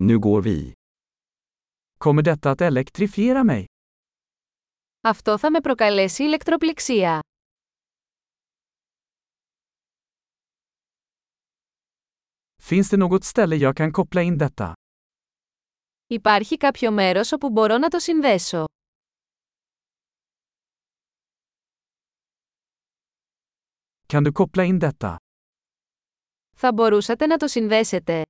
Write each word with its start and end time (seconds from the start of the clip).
Nu 0.00 0.18
går 0.18 0.42
vi. 0.42 0.72
Kommer 1.98 2.22
detta 2.22 2.50
att 2.50 2.60
elektrifiera 2.60 3.44
mig? 3.44 3.64
Αυτό 5.00 5.38
θα 5.38 5.50
με 5.50 5.60
προκαλέσει 5.60 6.22
ηλεκτροπληξία. 6.24 7.20
Finns 12.62 12.90
det 12.90 12.96
något 12.96 13.24
ställe 13.24 13.56
jag 13.56 13.76
kan 13.76 13.92
koppla 13.92 14.22
in 14.22 14.38
detta? 14.38 14.72
Υπάρχει 16.06 16.56
κάποιο 16.56 16.92
μέρος 16.92 17.32
όπου 17.32 17.50
μπορώ 17.50 17.78
να 17.78 17.88
το 17.88 17.98
συνδέσω. 17.98 18.64
Kan 24.12 24.22
du 24.24 24.32
koppla 24.32 24.64
in 24.64 24.78
detta? 24.88 25.16
Θα 26.56 26.72
μπορούσατε 26.72 27.26
να 27.26 27.36
το 27.36 27.48
συνδέσετε. 27.48 28.22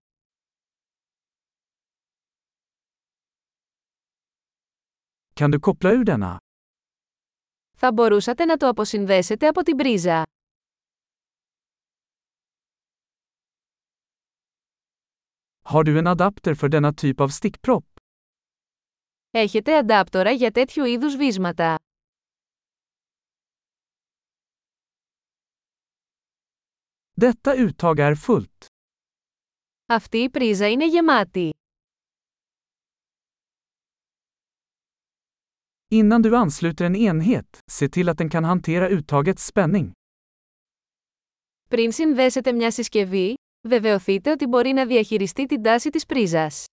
Kan 5.39 5.51
du 5.51 5.59
koppla 5.61 5.91
ur 5.93 6.05
denna? 6.05 6.37
Θα 7.77 7.93
μπορούσατε 7.93 8.45
να 8.45 8.57
το 8.57 8.69
αποσυνδέσετε 8.69 9.49
από 9.49 9.63
την 9.63 9.77
πρίζα. 9.77 10.23
Har 15.63 15.83
du 15.85 15.99
en 15.99 16.07
adapter 16.07 16.55
för 16.55 16.69
denna 16.69 16.93
typ 16.93 17.21
av 17.21 17.29
stickpropp? 17.29 17.85
Έχετε 19.31 19.77
αντάπτορα 19.77 20.31
για 20.31 20.51
τέτοιου 20.51 20.85
είδους 20.85 21.17
βίσματα. 21.17 21.77
Detta 27.21 27.55
uttag 27.55 27.99
är 27.99 28.15
fullt. 28.15 28.67
Αυτή 29.87 30.19
η 30.19 30.31
πρίζα 30.31 30.71
είναι 30.71 30.87
γεμάτη. 30.87 31.58
Innan 35.92 36.22
du 36.22 36.36
ansluter 36.36 36.86
en 36.86 36.96
enhet, 36.96 37.60
se 37.72 37.90
till 37.90 38.10
att 38.10 38.18
den 38.18 38.30
kan 38.30 38.44
hantera 38.44 38.90
uttagets 38.90 39.46
spänning. 39.46 39.92
Πριν 41.70 41.92
συνδέσετε 41.92 42.52
μια 42.52 42.72
συσκευή, 42.72 43.34
βεβαιωθείτε 43.68 44.32
ότι 44.32 44.48
μπορεί 44.48 44.72
να 44.72 44.86
διαχειριστεί 44.86 45.46
την 45.46 45.62
τάση 45.62 45.90
της 45.90 46.06
πρίζας. 46.06 46.66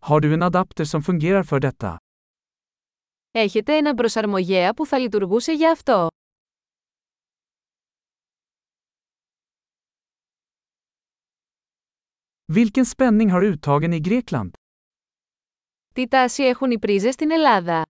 Har 0.00 0.20
du 0.20 0.34
en 0.34 0.42
adapter 0.42 0.84
som 0.84 1.02
fungerar 1.02 1.42
för 1.42 1.60
detta? 1.60 1.96
Έχετε 3.30 3.76
ένα 3.76 3.94
προσαρμογέα 3.94 4.74
που 4.74 4.86
θα 4.86 4.98
λειτουργούσε 4.98 5.52
για 5.52 5.70
αυτό. 5.70 6.08
Vilken 12.53 12.85
spänning 12.85 13.29
har 13.29 13.43
uttagen 13.43 13.93
i 13.93 13.99
Grekland? 13.99 14.51
Τι 15.93 16.07
τάση 16.07 16.43
έχουν 16.43 16.71
οι 16.71 16.79
πρίζες 16.79 17.13
στην 17.13 17.31
Ελλάδα; 17.31 17.85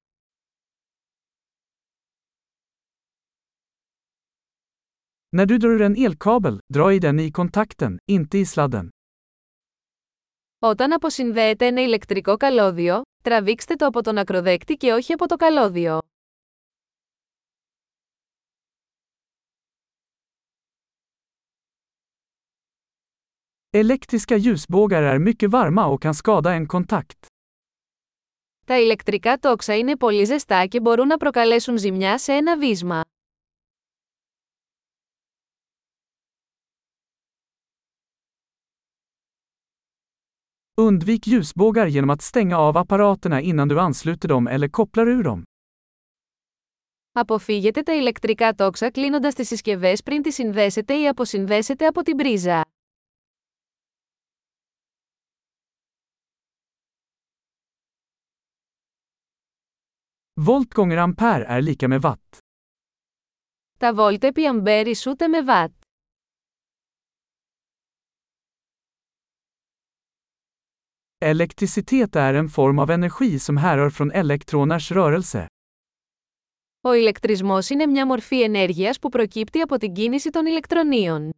När 5.37 5.45
du 5.45 5.57
drar 5.57 5.71
ur 5.71 5.81
en 5.81 5.95
elkabel, 5.95 6.59
dra 6.73 6.93
i 6.93 6.99
den 6.99 7.19
i 7.19 7.31
kontakten, 7.31 7.97
inte 8.05 8.37
i 8.37 8.45
sladden. 8.45 8.87
Όταν 10.59 10.93
αποσυνδέετε 10.93 11.65
ένα 11.65 11.81
ηλεκτρικό 11.81 12.37
καλώδιο, 12.37 13.01
τραβήξτε 13.23 13.75
το 13.75 13.85
από 13.85 14.01
τον 14.03 14.17
ακροδέκτη 14.17 14.75
και 14.75 14.91
όχι 14.91 15.13
από 15.13 15.27
το 15.27 15.35
καλώδιο. 15.35 15.99
Elektriska 23.76 24.36
ljusbågar 24.36 25.02
är 25.02 25.18
mycket 25.18 25.50
varma 25.50 25.86
och 25.86 26.02
kan 26.02 26.14
skada 26.14 26.54
en 26.54 26.66
kontakt. 26.66 27.26
Τα 28.66 28.78
ηλεκτρικά 28.80 29.38
τόξα 29.38 29.76
είναι 29.76 29.96
πολύ 29.96 30.24
ζεστά 30.24 30.66
και 30.66 30.80
μπορούν 30.80 31.06
να 31.06 31.16
προκαλέσουν 31.16 31.78
ζημιά 31.78 32.18
σε 32.18 32.32
ένα 32.32 32.58
βίσμα. 32.58 33.02
Undvik 40.80 41.26
ljusbågar 41.26 41.86
genom 41.86 42.10
att 42.10 42.22
stänga 42.22 42.58
av 42.58 42.76
apparaterna 42.76 43.40
innan 43.40 43.68
du 43.68 43.80
ansluter 43.80 44.28
dem 44.28 44.46
eller 44.46 44.68
kopplar 44.68 45.08
ur 45.08 45.22
dem. 45.22 45.42
Αποφύγετε 47.12 47.82
τα 47.82 47.94
ηλεκτρικά 47.94 48.54
τόξα 48.54 48.90
κλείνοντας 48.90 49.34
τις 49.34 49.48
συσκευές 49.48 50.02
πριν 50.02 50.22
τις 50.22 50.34
συνδέσετε 50.34 50.94
ή 50.94 51.08
αποσυνδέσετε 51.08 51.86
από 51.86 52.02
την 52.02 52.16
πρίζα. 52.16 52.67
Volt 60.40 60.74
gånger 60.74 60.96
ampere 60.96 61.44
är 61.44 61.62
lika 61.62 61.88
med 61.88 62.00
watt. 62.02 62.38
Τα 63.78 63.94
βόλτ 63.94 64.24
επί 64.24 64.46
αμπέρ 64.46 64.86
ισούται 64.86 65.28
με 65.28 65.42
βατ. 65.42 65.72
Elektricitet 71.18 72.16
är 72.16 72.34
en 72.34 72.48
form 72.48 72.78
av 72.78 72.90
energi 72.90 73.38
som 73.38 73.56
härrör 73.56 73.90
från 73.90 74.10
elektroners 74.10 74.90
rörelse. 74.90 75.46
Ο 76.80 76.92
ηλεκτρισμός 76.92 77.68
είναι 77.68 77.86
μια 77.86 78.06
μορφή 78.06 78.42
ενέργειας 78.42 78.98
που 78.98 79.08
προκύπτει 79.08 79.60
από 79.60 79.78
την 79.78 79.92
κίνηση 79.92 80.30
των 80.30 80.46
ηλεκτρονίων. 80.46 81.32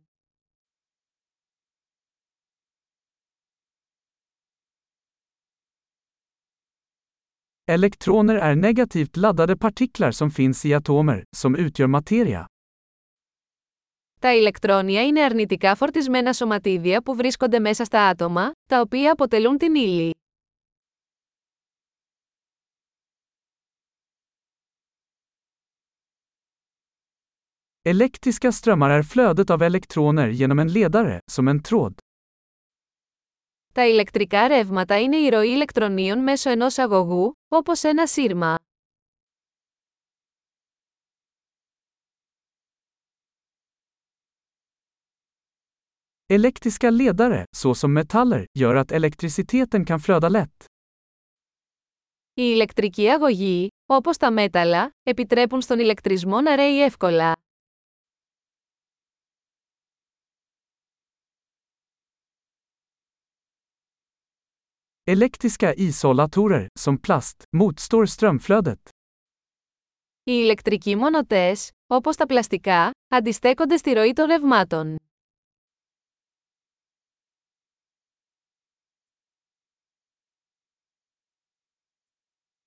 Elektroner 7.70 8.34
är 8.34 8.54
negativt 8.56 9.16
laddade 9.16 9.56
partiklar 9.56 10.10
som 10.10 10.30
finns 10.30 10.64
i 10.64 10.74
atomer, 10.74 11.24
som 11.36 11.56
utgör 11.56 11.86
materia. 11.86 12.46
Τα 14.20 14.34
ηλεκτρόνια 14.34 15.02
είναι 15.02 15.22
αρνητικά 15.22 15.74
φορτισμένα 15.74 16.32
σωματίδια 16.32 17.02
που 17.02 17.14
βρίσκονται 17.14 17.58
μέσα 17.58 17.84
στα 17.84 18.08
άτομα, 18.08 18.50
τα 18.68 18.80
οποία 18.80 19.12
αποτελούν 19.12 19.58
την 19.58 19.74
ύλη. 19.74 20.14
Elektriska 27.88 28.52
strömmar 28.52 28.90
är 28.90 29.02
flödet 29.02 29.50
av 29.50 29.62
elektroner 29.62 30.28
genom 30.28 30.58
en 30.58 30.72
ledare, 30.72 31.20
som 31.32 31.48
en 31.48 31.62
tråd. 31.62 31.98
Τα 33.73 33.87
ηλεκτρικά 33.87 34.47
ρεύματα 34.47 35.01
είναι 35.01 35.17
η 35.17 35.29
ροή 35.29 35.49
ηλεκτρονίων 35.49 36.19
μέσω 36.19 36.49
ενός 36.49 36.77
αγωγού, 36.77 37.33
όπως 37.47 37.83
ένα 37.83 38.07
σύρμα. 38.07 38.55
Elektriska 46.33 46.89
ledare, 46.89 47.43
såsom 47.57 47.93
metaller, 47.93 48.45
gör 48.59 48.75
att 48.75 48.91
elektriciteten 48.91 49.85
kan 49.85 49.99
flöda 49.99 50.29
lätt. 50.29 50.65
Οι 52.33 52.43
ηλεκτρικοί 52.53 53.09
αγωγοί, 53.09 53.67
όπως 53.85 54.17
τα 54.17 54.31
μέταλλα, 54.31 54.91
επιτρέπουν 55.03 55.61
στον 55.61 55.79
ηλεκτρισμό 55.79 56.41
να 56.41 56.55
ρέει 56.55 56.81
εύκολα. 56.83 57.40
Elektriska 65.10 65.74
isolatorer, 65.74 66.68
som 66.80 66.98
plast, 66.98 67.44
motstår 67.56 68.06
strömflödet. 68.06 68.90
Οι 70.24 70.32
ηλεκτρικοί 70.42 70.96
μονοτές, 70.96 71.70
όπως 71.86 72.16
τα 72.16 72.26
πλαστικά, 72.26 72.90
αντιστέκονται 73.08 73.76
στη 73.76 73.92
ροή 73.92 74.12
των 74.12 74.26
ρευμάτων. 74.26 74.96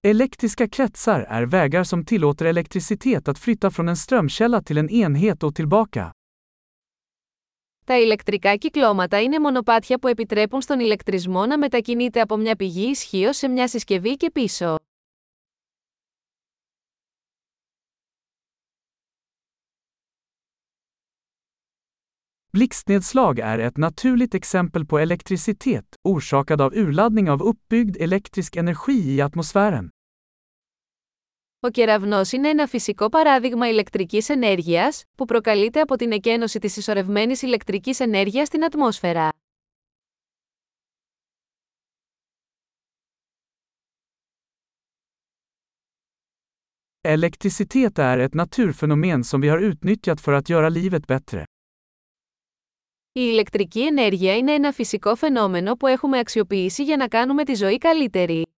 Elektriska 0.07 0.67
kretsar 0.67 1.21
är 1.29 1.43
vägar 1.43 1.83
som 1.83 2.05
tillåter 2.05 2.45
elektricitet 2.45 3.27
att 3.27 3.39
flytta 3.39 3.71
från 3.71 3.89
en 3.89 3.97
strömkälla 3.97 4.61
till 4.61 4.77
en 4.77 4.89
enhet 4.89 5.43
och 5.43 5.55
tillbaka. 5.55 6.11
Τα 7.86 7.98
ηλεκτρικά 7.98 8.56
κυκλώματα 8.56 9.22
είναι 9.22 9.38
μονοπάτια 9.38 9.98
που 9.98 10.08
επιτρέπουν 10.08 10.60
στον 10.60 10.80
ηλεκτρισμό 10.80 11.46
να 11.46 11.58
μετακινείται 11.58 12.20
από 12.20 12.36
μια 12.36 12.56
πηγή 12.56 12.90
ισχύω 12.90 13.32
σε 13.32 13.48
μια 13.48 13.68
συσκευή 13.68 14.16
και 14.16 14.30
πίσω. 14.30 14.76
Blixtnedslag 22.56 23.38
är 23.38 23.58
ett 23.58 23.76
naturligt 23.76 24.34
exempel 24.34 24.86
på 24.86 24.98
elektricitet, 24.98 25.86
orsakad 26.02 26.60
av 26.60 26.72
urladdning 26.74 27.30
av 27.30 27.42
uppbyggd 27.42 27.96
elektrisk 28.00 28.56
energi 28.56 29.14
i 29.14 29.20
atmosfären. 29.20 29.90
Ο 31.64 31.70
κεραυνός 31.70 32.32
είναι 32.32 32.48
ένα 32.48 32.66
φυσικό 32.66 33.08
παράδειγμα 33.08 33.68
ηλεκτρικής 33.68 34.28
ενέργειας, 34.28 35.04
που 35.14 35.24
προκαλείται 35.24 35.80
από 35.80 35.96
την 35.96 36.12
εκένωση 36.12 36.58
της 36.58 36.76
ισορρευμένης 36.76 37.42
ηλεκτρικής 37.42 38.00
ενέργειας 38.00 38.46
στην 38.46 38.64
ατμόσφαιρα. 38.64 39.28
Elektricitet 47.00 47.98
är 47.98 48.18
ett 48.18 48.34
naturfenomen 48.34 49.24
som 49.24 49.40
vi 49.40 49.48
har 49.48 49.58
utnyttjat 49.58 50.20
för 50.20 50.32
att 50.32 50.48
göra 50.48 50.68
livet 50.68 51.06
bättre. 51.06 51.42
Η 53.12 53.20
ηλεκτρική 53.32 53.86
ενέργεια 53.86 54.36
είναι 54.36 54.52
ένα 54.52 54.72
φυσικό 54.72 55.14
φαινόμενο 55.14 55.74
που 55.74 55.86
έχουμε 55.86 56.18
αξιοποιήσει 56.18 56.82
για 56.82 56.96
να 56.96 57.08
κάνουμε 57.08 57.44
τη 57.44 57.54
ζωή 57.54 57.78
καλύτερη. 57.78 58.53